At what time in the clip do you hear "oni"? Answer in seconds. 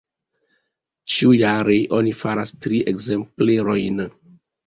1.99-2.15